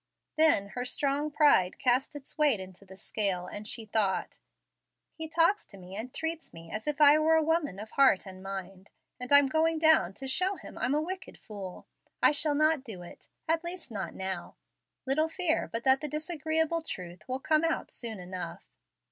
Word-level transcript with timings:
Then 0.35 0.69
her 0.69 0.83
strong 0.83 1.29
pride 1.29 1.77
cast 1.77 2.15
its 2.15 2.35
weight 2.35 2.59
into 2.59 2.85
the 2.85 2.95
scale, 2.97 3.45
and 3.45 3.67
she 3.67 3.85
thought: 3.85 4.39
"He 5.13 5.27
talks 5.27 5.63
to 5.65 5.77
me 5.77 5.95
and 5.95 6.11
treats 6.11 6.51
me 6.55 6.71
as 6.71 6.87
if 6.87 6.99
I 6.99 7.19
were 7.19 7.35
a 7.35 7.43
woman 7.43 7.77
of 7.77 7.91
heart 7.91 8.25
and 8.25 8.41
mind, 8.41 8.89
and 9.19 9.31
I'm 9.31 9.45
going 9.45 9.77
down 9.77 10.13
to 10.15 10.27
show 10.27 10.55
him 10.55 10.75
I'm 10.75 10.95
a 10.95 11.01
wicked 11.03 11.37
fool. 11.37 11.85
I 12.19 12.31
shall 12.31 12.55
not 12.55 12.83
do 12.83 13.03
it, 13.03 13.29
at 13.47 13.63
least 13.63 13.91
not 13.91 14.15
now. 14.15 14.55
Little 15.05 15.29
fear 15.29 15.69
but 15.71 15.83
that 15.83 16.01
the 16.01 16.07
disagreeable 16.07 16.81
truth 16.81 17.29
will 17.29 17.39
come 17.39 17.63
out 17.63 17.91
soon 17.91 18.17
enough." 18.19 18.65